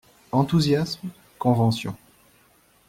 [0.31, 1.05] Enthousiasme,
[1.37, 1.95] convention